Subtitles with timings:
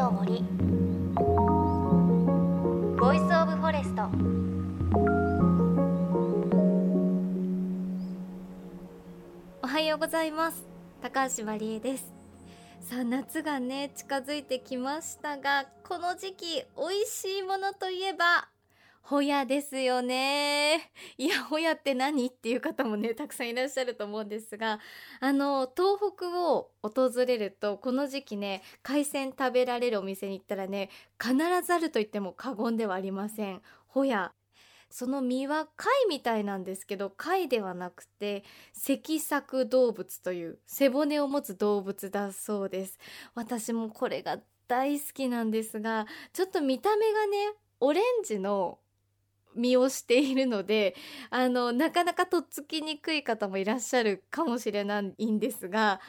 [0.00, 0.42] の森。
[2.98, 4.08] Voice of Forest。
[9.62, 10.64] おはようございます。
[11.02, 12.14] 高橋真理恵です。
[12.80, 18.48] さあ夏がね近づいてきましたがこの時期美味しいものといえば
[19.02, 20.92] ホヤですよね。
[21.18, 22.26] いや、ホヤって何？
[22.26, 24.78] っていう方もね、 たくさんいらっしゃると思うんですが、
[25.20, 33.62] あの、東北を訪れると、この時期ね、海鮮食べられるお店に行ったらね、必ずあると言っても過言ではありません。
[33.88, 34.32] ホヤ。
[34.90, 42.98] その身は貝みたいなんですけど、貝ではなくて、脊索動物という背骨を持つ動物だそうです。
[43.34, 48.78] 私もこれが大好きなんですが、ちょっと見た目がね、オレンジの
[49.54, 50.94] 身をしているので
[51.30, 56.00] あのなかなかとっつきにくい方もいらっしゃるかもしれないんですが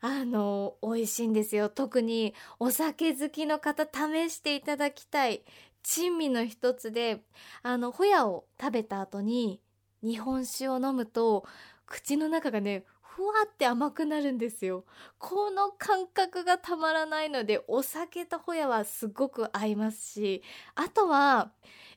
[0.00, 1.68] あの美味しいんですよ。
[1.68, 5.44] 特にお酒好きの方試していただきたい
[5.82, 7.22] 珍味の一つで
[7.62, 9.60] あのホヤを食べた後に
[10.02, 11.44] 日本酒を飲むと
[11.86, 12.84] 口の中がね
[13.16, 14.84] ふわって甘くなるんですよ。
[15.18, 20.42] この感覚がたまらないのでお酒とホヤはすごく合いますし
[20.76, 21.50] あとは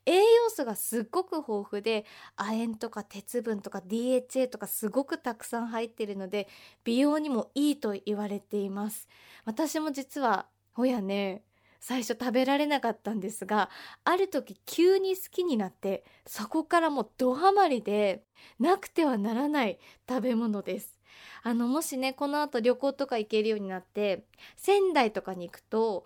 [0.05, 2.05] 栄養素がすっごく豊富で
[2.35, 6.47] 亜鉛とか鉄分とか DHA とかすごくたくさん入ってるので
[6.83, 9.07] 美容にもいいと言われています。
[9.45, 11.43] 私も実はホヤね
[11.79, 13.69] 最初食べられなかったんですが
[14.03, 18.23] ある時急に好きになってそこからもうドハマりで
[18.57, 19.77] なくてはならない
[20.09, 21.02] 食べ物です。
[21.43, 24.23] あのもしねこの後旅行とか行けるようになって
[24.55, 26.05] 仙台とかに行くと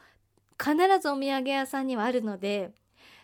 [0.60, 2.72] 必ずお土産屋さんにはあるので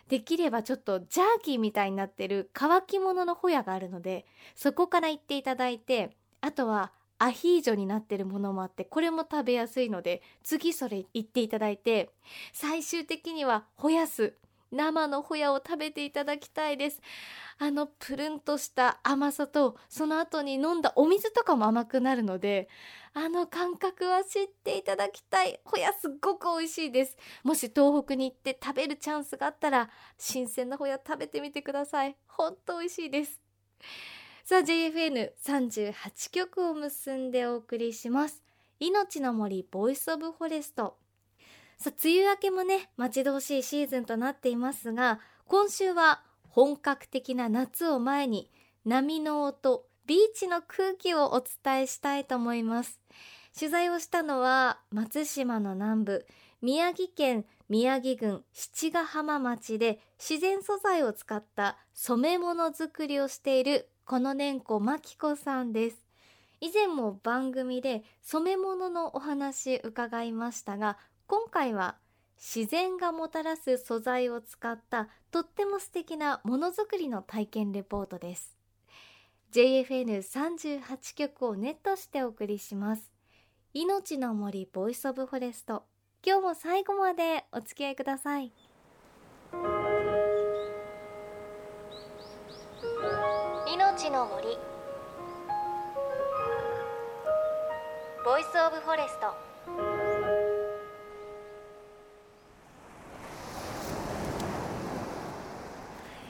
[0.08, 6.10] できればちょっとジャーキーみたいになってる乾き物のホヤがあるのでそこから行っていただいて
[6.40, 12.10] あとはアヒージョになってるものもあってこれも食べやすいので次それ行っていただいて
[12.52, 14.34] 最終的にはホヤス
[14.74, 17.00] 生のホヤを食べていただきたいです。
[17.58, 22.68] あのプルンとした甘さとその後に飲んだお水とかも甘くなるので
[23.12, 25.60] あの感覚は知っていただきたい。
[25.64, 27.16] ホヤすっごく美味しいです。
[27.44, 32.16] もし東北に行って食べるチャンスがあったら新鮮なホヤ食べてみてください。
[32.26, 33.40] ほんと美味しいです。
[34.44, 38.42] さあ JFN38 曲を結んでお送りします。
[38.80, 40.98] 命の森 Voice of Forest。
[41.78, 48.50] さあ梅雨明けもね待ち遠しいシーズンとなっていますが今週は本格的な夏を前に
[48.84, 53.00] 波の音ビーチの空気をお伝えしたいと思います。
[53.58, 56.26] 取材をしたのは松島の南部
[56.60, 66.04] 宮城県宮城郡七ヶ浜町で自然素材を使った染め物作りをしているこの年子真紀子さんです。
[66.60, 70.96] 以前も番組で染め物のお話伺いましたが
[71.26, 71.96] 今回は
[72.36, 78.56] 自然がもたらす素材を使ったとっても素敵なものづくりの体験レポートです。
[79.52, 83.10] JFN38 曲をネットしてお送りします。
[83.72, 85.84] 命の森 Voice of Forest。
[86.26, 88.52] 今日も最後までお付き合いください。
[93.72, 94.58] 命の森。
[98.24, 100.03] Voice of Forest。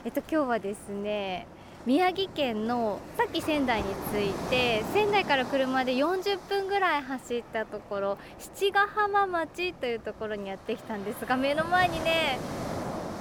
[0.04, 1.46] えっと今日はですね
[1.86, 12.38] 宮城県のさっき仙台に着いて仙台から車で40分ぐらい走ったところ七ヶ浜町というところにやってきたんですが目の前にね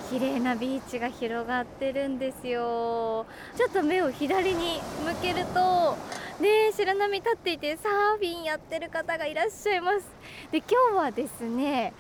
[0.09, 3.25] 綺麗なビーチが広がってるんですよ。
[3.55, 5.97] ちょっと目を左に向けると
[6.41, 10.05] ね白波立っていてサーフィンやってる方がいらっしゃいます。
[10.51, 11.93] で今日はですね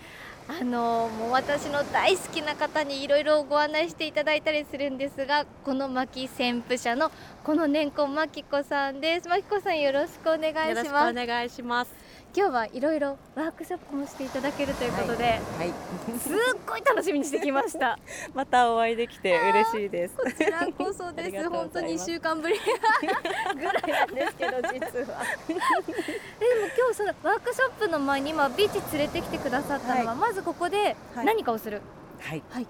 [0.47, 7.11] あのもう私の大好きな方にいろいろご案内していただいたりするんですがこの巻旋風車の
[7.43, 9.29] この年子真紀子さんです。
[9.29, 10.67] 真紀子さんよろしくお願いします。
[10.67, 11.93] よろしくお願いします。
[12.35, 15.69] 今日はいろいろワークショップもしていただけるということで、はい、はい、
[16.19, 16.33] すっ
[16.65, 17.99] ごい楽しみにしてきました。
[18.33, 20.15] またお会いできて嬉しいです。
[20.17, 21.49] こちらこそです。
[21.49, 22.55] 本当に1週間ぶり。
[23.55, 24.71] ぐらいなんですけど実は。
[24.71, 25.59] でも
[26.75, 31.81] 今日そのワークショップの前に今ビーチ連れてきてくださったのは、はい、まずここで何かをする。
[32.19, 32.67] はい、はい、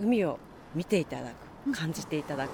[0.00, 0.38] 海を
[0.74, 1.32] 見ていただ
[1.66, 2.50] く感じていただく、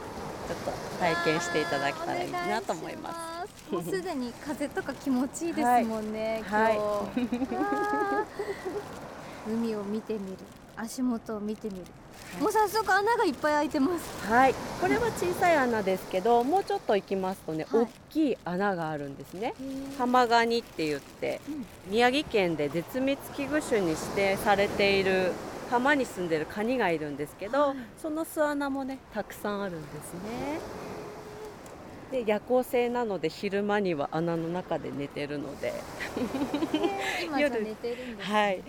[0.47, 0.71] ちょっと
[1.01, 3.73] 体験していただけたらいいなと思います。
[3.73, 8.25] もうすでに風とか気持ちいいですもんね、はい、今日、は
[9.49, 10.37] い、海を見てみる。
[10.79, 11.85] 足元を見てみる、
[12.35, 14.27] はい、もう早速穴がいっぱい開いてます。
[14.31, 14.55] はい。
[14.79, 19.55] これは小さい穴ですけどもうちょっと行きますとね、はい、大きい穴があるんですね。
[19.97, 25.33] 浜ガニって言って、うん、宮城県で絶滅危惧種に指定されている
[25.71, 30.61] 浜に住んでるカニがいるんですけど、はい、その巣穴もねたくさんあるんですね。
[32.11, 35.73] で夜行性なので昼間には穴の中で寝てるので。
[37.25, 38.63] 今寝てるんです、ね、はい。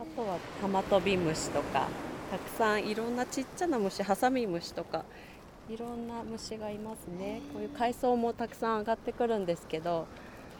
[0.00, 1.88] あとはハマトビムシとか
[2.30, 5.04] たくさんいろんなちっちゃな虫ハサミムシとか
[5.68, 7.40] いろんな虫がいますね。
[7.52, 10.06] こういう海藻もたくさん上がってくるんですけど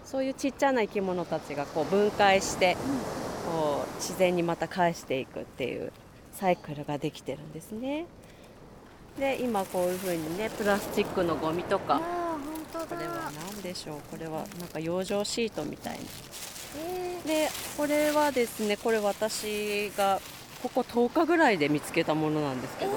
[0.04, 2.76] そういうちっちゃな生き物たちがこう分解して、
[3.46, 5.92] こう自然にまた返していくっていう
[6.32, 8.06] サイクルができてるんですね。
[9.18, 12.00] で今こういうふうにねプラスチックのゴミとか
[12.72, 13.96] これは何でしょう？
[14.10, 16.00] これはなんか養生シートみたいな、
[16.80, 20.20] えー、でこれはですねこれ私が
[20.62, 22.94] ここ10日ぐらいで見つけたものなんですけど、え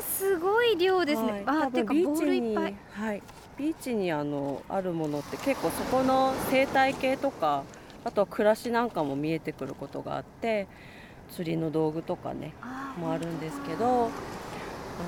[0.00, 2.74] ー、すごい量ですね、はい、あてかボールいっぱい。
[2.92, 3.22] はい
[3.56, 7.62] ビーチにあのあるものって結構そこの生態系とか
[8.04, 10.66] あとは暮らしなんかも見えてくることがあって
[11.30, 12.52] 釣りの道具とかね
[12.98, 14.10] もあるんですけど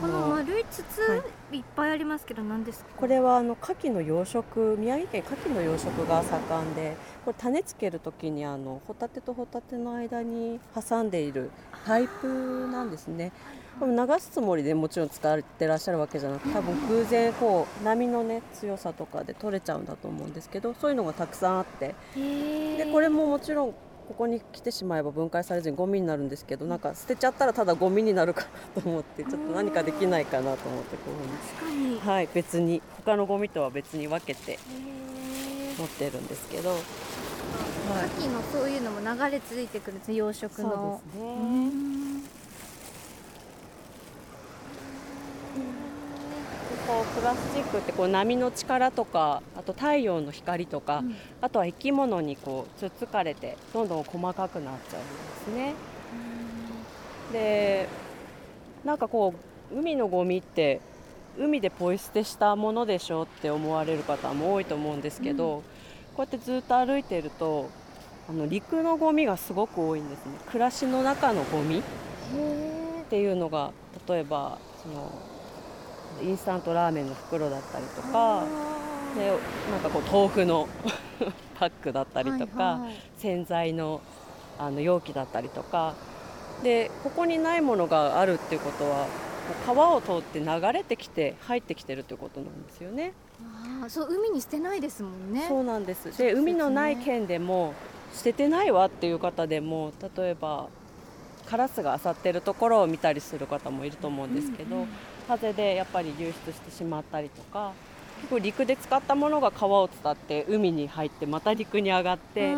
[0.00, 1.22] この丸い筒、は
[1.52, 2.90] い、いっぱいありますけど何ですか？
[2.96, 11.50] これはあの牡蠣の養殖宮城県牡蠣の養殖が盛んでこれ種つける時にあのホタテとホタテの間に挟んでいる
[11.86, 13.30] パイプなんですね。
[13.30, 21.94] これ流すつもりでもちろん使ってらっしゃるわけじゃなく多分偶然こう波のね強さとかで取れちゃうんだと思うんですけどそういうのがたくさんあって。
[22.14, 23.74] でこれももちろん
[24.08, 28.46] ここに来てしまえば分解されずにゴミになるんですけどなんか捨てちゃったらただゴミになるか
[28.76, 34.60] なと思ってちょっと何かできないかなと思ってこういうふうにはい別に他のゴミとは別に分けて
[35.76, 36.78] 持ってるんですけど、はい、
[38.16, 41.00] 牡蠣のそういうのも流れ着いてくるんです養殖の。
[41.12, 42.06] そうですね
[46.86, 55.74] こうプラスチックってこう波の力とかあと太陽の光とか、うん、あとは生き物にこうつっつかれてどんどん細かくなっちゃうんですね。
[57.32, 57.88] で
[58.84, 59.34] なんかこ
[59.72, 60.80] う海のゴミって
[61.38, 65.66] 海でポイ捨てしたものでしょって思われる方も多いと思うんですけど、うん、こ
[66.18, 67.70] うやってずっと歩いてると
[68.28, 70.32] あの陸のゴミがすごく多いんですね。
[70.48, 71.82] 暮らしの中のゴミっ
[73.08, 73.72] ていうのが
[74.06, 75.10] 例えばその
[76.22, 78.44] インスタントラーメンの袋だったりとか
[79.14, 79.30] で
[79.70, 80.68] なんかこう豆腐の
[81.58, 84.00] パックだったりとか、はいはい、洗剤の
[84.58, 85.94] あの容器だったりとか
[86.62, 89.06] でここにないものがあるっていうことは
[89.66, 93.12] 川を通って流れてきて入ってきてるってことなんですよね。
[93.84, 95.44] あそう海に捨てないですもんね。
[95.48, 96.16] そうなんです。
[96.16, 97.74] で、ね、海のない県でも
[98.12, 100.68] 捨ててないわっていう方でも例えば
[101.48, 104.82] カラスが漁ってるところを見たりする方もいると思うんですけど、うん。
[104.82, 104.88] うん、
[105.28, 107.72] 風でやっぱり流出してしまったりとか
[108.20, 112.54] 結構陸で使ったものが川を伝って海に入ってまた陸に上がって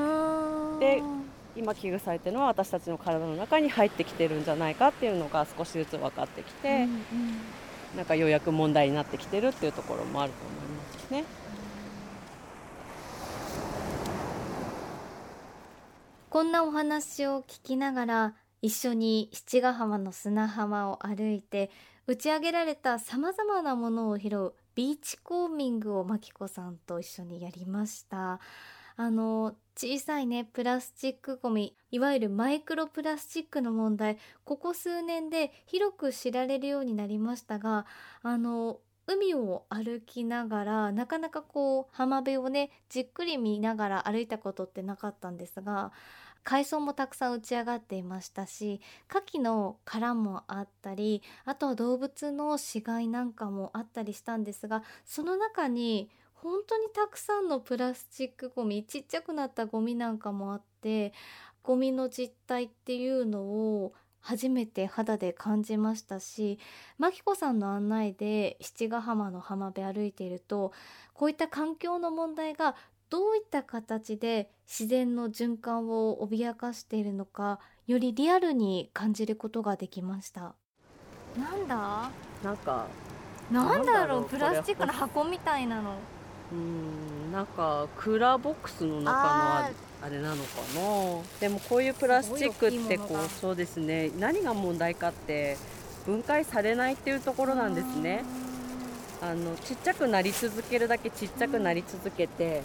[0.81, 1.03] で
[1.57, 6.91] 今危惧されてるのは私たちの体の中に入ってきてるんじゃないかっていうのが少しずつ分かってきて、うんうん、
[7.97, 11.25] なんかようやく問題になってきてるっていうところもあると思いますね。
[16.31, 21.71] こんなお話を聞きながら一緒に七ヶ浜の砂浜を歩いて
[22.07, 28.41] 打ち上げられたさまざまなものを拾うビーチコーミングをまきこさんと一緒にやりました。
[29.01, 37.87] あの小さいねプラスチックごみいわゆるマイクロプラスチックの問題ここ数年で広く知られるようになりましたが
[38.23, 45.93] あの海を歩きながらなかなかこう浜辺をねじっくり見ながら歩いたことってなかったんですが
[46.49, 61.13] 海藻もたくさん打ち上がっていましたし牡蠣の殻もあったりあとは動物の死骸なんかもあったりしたんですがその中に本当にたくさんのプラスチックごみちっちゃくなったゴミなんかもあって
[61.63, 66.59] ゴミの実態っていうのを初めて肌で感じましたし
[66.97, 70.73] 真紀子さんの案内で七ヶ浜の浜辺歩いていると
[71.13, 72.75] こういった環境の問題が
[73.11, 80.55] どういった形で自然の循環を脅かしているのかよりリアルに感じることができました。
[81.39, 82.11] なんだ？
[82.45, 82.87] なんか
[83.51, 84.25] なんだろう？
[84.25, 85.95] プラスチックの箱みたいなの。
[86.51, 91.23] うんなんかクーラーボックスの中のあれなのかな？
[91.41, 94.11] でもこういうプラスチックってこうそうですね。
[94.19, 95.57] 何が問題かって
[96.05, 98.23] 分解されないっていうところなんですね。
[99.21, 102.63] あのちっちゃくなり続けるだけちっちゃくなり続けて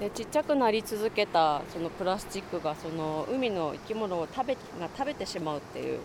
[0.00, 4.60] でちっちゃくなり続けたそのプラスチックがその海の生き物を食べが
[4.96, 5.98] 食べてしまうっていう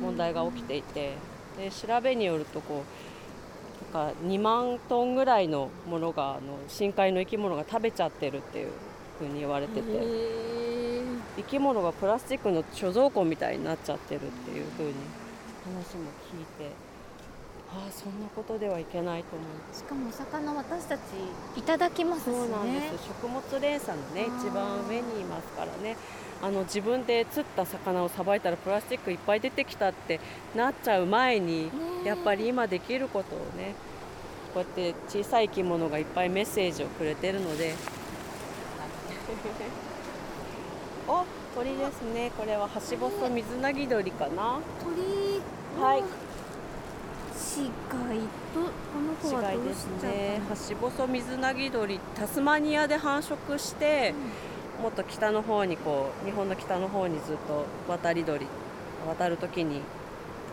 [0.00, 1.12] 問題が起きていて、
[1.58, 2.82] で調べによるとこ
[3.92, 8.68] うなんか2万トンぐらいのものがあの深海の生き物が食べちゃってるっていう
[9.18, 9.82] ふうに言われてて
[11.36, 14.94] 生き物がプラスチックの貯蔵庫みたいになっちゃってるっていうふうに
[15.64, 16.95] 話も聞いて。
[17.72, 19.74] ああそんなことではいけないと思う。
[19.74, 21.00] しかもお魚私たち
[21.56, 25.96] いただきますし、ね、そうなんです食物連鎖のね一番上にいますからね。
[26.42, 30.20] あの自分で釣った魚をさばいたらプラスチックいっぱい出てきたって
[30.54, 31.70] なっちゃう前に、
[32.04, 33.74] やっぱり今できることをね
[34.52, 37.74] こうやって小さい生き物がいっぱいメッセージをくれてるので。
[41.08, 42.30] お鳥ですね。
[42.36, 44.58] これはハシボソミズナギドリかな。
[44.82, 45.40] 鳥。
[45.82, 46.25] はい
[47.56, 48.20] 死骸
[48.52, 54.12] とこの子はどうしちゃねハシボソミズナギドリタスマニアで繁殖して、
[54.76, 58.46] うん、もっと北の方にこう日本の北の方にずっと渡り鳥
[59.08, 59.80] 渡る時に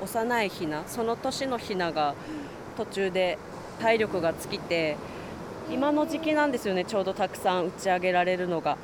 [0.02, 2.16] 幼いヒナその年のヒナが
[2.78, 3.38] 途中で
[3.82, 4.96] 体力が尽きて
[5.70, 8.78] 今の時期なんですよねちょうどたくさん打ち上げられるのが。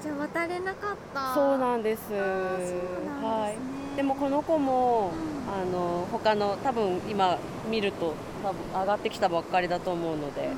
[0.00, 1.34] じゃあ渡れなかった。
[1.34, 3.96] そうなんです、ね、はい。
[3.96, 7.38] でもこの子も、うんあの他の多分今
[7.70, 10.56] 見ると多分上がってきたばっかりだと思うので、うん、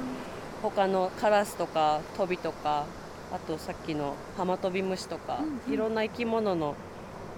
[0.63, 2.87] 他のカラスとかトビとか
[3.33, 6.75] あとさっきのハマトビムシとか、うんうん、いろんな生き物の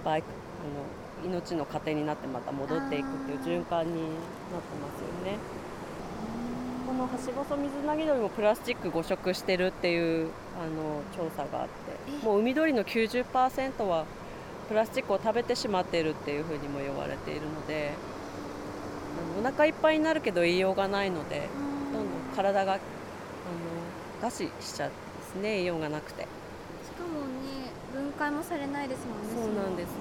[0.03, 0.27] バイク
[1.23, 5.37] あの命の糧になってまた戻っていくっていう循環になってますよね。
[6.85, 14.05] このハシボソミズナギドリもプラスチック誤食してるっていうあの調査があってもう海鳥の90%は
[14.67, 17.91] プラスチックを食べてしまっているっていうふうにも言われているので
[19.39, 21.47] お腹いっぱいになるけど栄養がないので
[21.93, 22.81] どんどん体があの
[24.29, 26.23] 餓死しちゃうんですね栄養がなくて。
[26.23, 26.27] し
[26.91, 29.95] かもね分解もされないですもんねそうなんです、は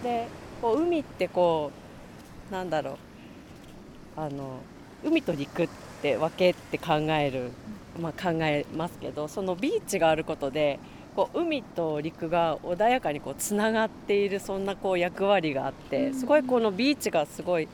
[0.00, 0.28] い、で
[0.62, 1.70] こう海ってこ
[2.50, 2.96] うなんだろう。
[4.16, 4.60] あの
[5.04, 5.68] 海と陸っ
[6.00, 7.50] て分けって考える、
[8.00, 10.80] まあ、考えますけどそのビーチがあることで
[11.16, 17.72] こう海と陸が穏やかにこうつながっているそんなこう役割があってすごいこのビーチがすごい好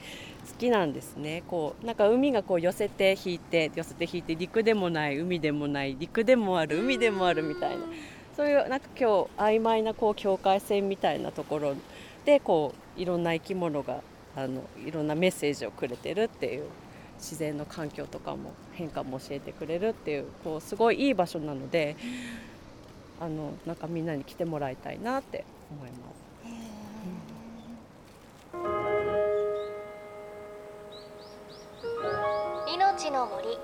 [0.59, 1.43] きなんですね。
[1.49, 7.83] こうなんか海がこう寄せて引いて寄せて引いて陸でもない海でもない陸でもある海でもあるみたいな
[8.37, 11.75] そういうなんか今日曖昧なこう境界線みたいなところ
[12.25, 14.01] でこういろんな生き物が
[14.37, 16.65] あのいろんなメッセージをくれてるっていう
[17.19, 21.97] 自然の環境とかも変化も教えてくれるっていうこうすごいいい場所なので
[23.21, 26.23] あのなんかみんなに来てもらいたいなって思います。
[32.75, 33.59] 命の森。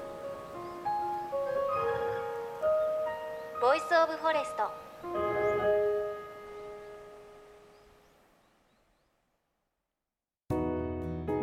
[3.60, 4.88] Voice of Forest。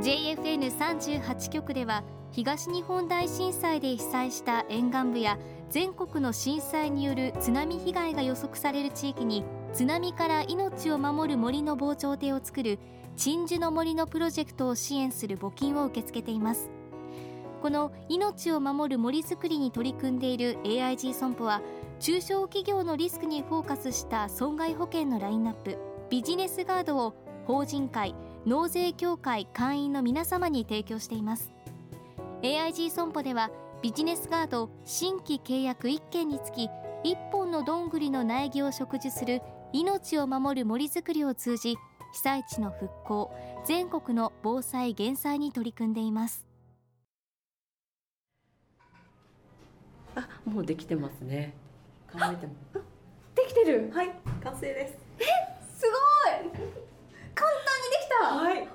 [0.01, 5.38] JFN38 局では東日本大震災で被災した沿岸部や
[5.69, 9.43] 全国の震災による津波被害が予測される地域に
[9.74, 12.79] 津波から命を守る森の防潮堤を作る
[13.15, 16.69] 鎮守の森のプロジェクトを支援する募金を受け付けています。
[17.62, 21.62] この命を守る森づくりに取り組んでいる AIG 損保は
[22.00, 25.77] 中小企業のリスクにフォーカスした損害保険のラインナップ
[26.10, 27.15] ビジネスガードを
[27.48, 28.13] 法人会
[28.45, 31.51] 納税協会会員の皆様に提供しています。
[32.43, 33.50] AIG 損保では
[33.86, 36.70] ビジネスガード新規契約1件につき
[37.04, 41.77] 1本のどんぐりの苗木を植樹する命を守る森づくりを通じ
[42.13, 43.32] 被災地の復興
[43.63, 46.48] 全国の防災減災に取り組んでいます。
[50.15, 51.54] あもうできてますね。
[52.12, 52.54] 考えても。
[53.36, 53.92] できてる？
[53.94, 54.10] はい
[54.44, 54.96] 完成です。
[55.20, 55.25] え
[55.77, 55.92] すご
[56.32, 56.51] い！
[57.36, 58.34] 簡単にできた！
[58.36, 58.58] はい。
[58.58, 58.68] えー、す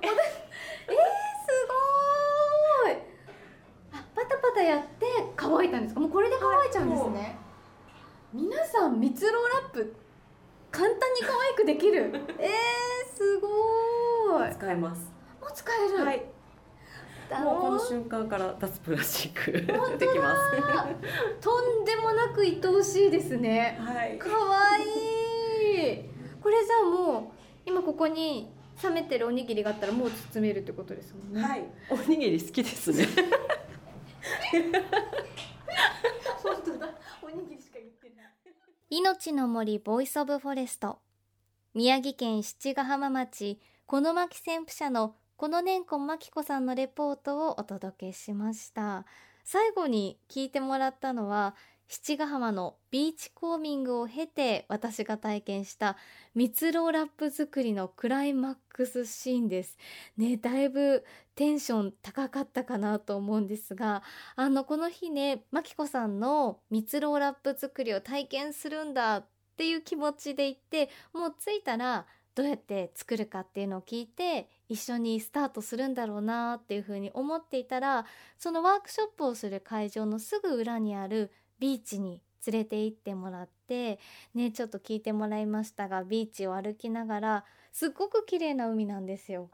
[2.85, 2.93] ごい！
[3.91, 4.90] あパタパタやって
[5.57, 5.99] 乾いたんですか？
[6.01, 7.35] もうこれで乾いちゃうんですね、はい、
[8.33, 9.93] 皆さん蜜ろうラップ
[10.71, 12.11] 簡単に可愛くできる。
[12.39, 12.49] えー、
[13.17, 13.47] すご
[14.47, 14.51] い。
[14.53, 15.11] 使えます。
[15.41, 16.05] もう使える。
[16.05, 16.25] はい。
[17.43, 19.61] もうこの瞬間から脱プラスチックで
[20.07, 20.41] きます。
[21.41, 23.77] とんでもなく愛おしいですね。
[23.81, 24.17] はい。
[24.17, 24.85] 可愛い。
[26.41, 27.23] これじゃあもう
[27.65, 28.51] 今ここに
[28.83, 31.41] 冷めてるおにぎりがあったらもう包めるってことですもんね。
[31.41, 31.63] はい。
[31.89, 33.07] おにぎり好きですね
[36.43, 36.89] 本当だ。
[37.21, 38.35] おにぎりしか言ってない。
[38.89, 40.99] いのちの森 Voice of Forest。
[41.73, 49.05] 宮城県七ヶ浜町この巻先駆者のこの年子真紀子さんのレポートをお届けしました。
[49.43, 51.55] 最後に聞いてもらったのは
[51.93, 55.97] 七ヶ浜のビーチコーミングを経て私が体験した
[56.35, 59.77] 蜜ろうラップ作りのクライマックスシーンです。
[60.15, 61.03] ね、だいぶ
[61.35, 64.03] テンション高かったかなと思うんですが、
[64.37, 69.25] あの、この日ね、まきこさんの蜜ろラップ作りを体験するんだっ
[69.57, 78.05] ていう気持ちで行って、もう着いたらどうやって作るかっていうのを聞いて一緒にスタートするんだろうなっていうふうに思っていたら
[78.37, 81.31] そのワークショップをする会場のすぐ裏にある
[81.61, 83.99] ビーチに連れて行ってもらって
[84.33, 89.49] ねちょっと聞いてもらいましたがビーチを歩きながらすっごく綺麗な海なんですよ。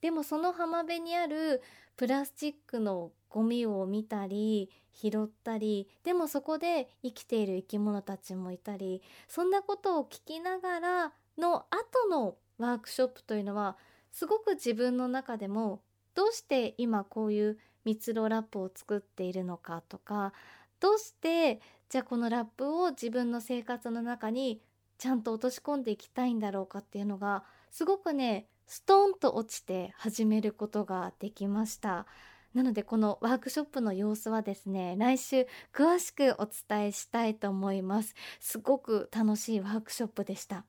[0.00, 1.60] でもその浜辺にある
[1.96, 13.76] プラスチックのゴミを見たり拾ったりでもそこで生きている生き物たちもいたりそんなことを聞きながらの後のワークショップというのは
[14.12, 15.82] すごく自分の中でも
[16.14, 20.32] どうして今こういう蜜ろラップを作っているのかとか
[20.80, 24.60] どうしてじゃあこのラップを自分の生活の中に
[24.98, 32.06] ちゃんと落とし込んでいきたいんだろうかっていうのがすごくねストンと落ちて始めることができました。
[32.54, 38.14] なのでこのワークショップの様子はですね来週詳しくお伝えしたいと思います。
[38.40, 40.64] すごく楽しいワークショップでした。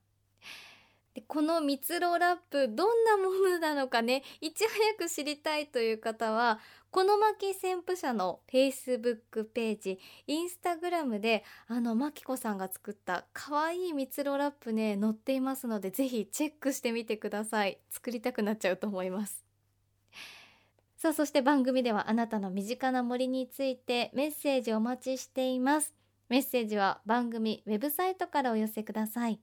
[1.14, 6.60] でこの蜜ろラップどんなものなのかねいち早く知りたいという方は
[6.90, 17.78] この巻旋風車の Facebook ページインスタグラムであのまきこさんが作ったかわいい蜜ろラップね載っていますのでぜひチェックしてみてください。
[17.90, 19.44] 作りたくなっちゃうと思います。
[20.96, 25.94] さあそして番組ではあなたの身近な森についてメッセージお待ちしています。
[26.28, 29.40] メッセージは番組ウェブサイトからお寄せください。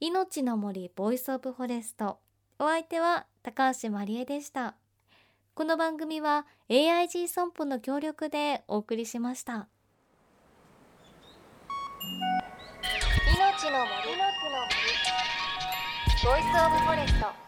[0.00, 2.20] いのちの森 Voice of Forest。
[2.58, 4.76] お相手は高橋まりえでした。
[5.56, 9.68] この番組は AIG 損保の協力でお送りしました。
[13.34, 14.60] いのちの森の森
[16.22, 17.45] ボイスオブフォレスト。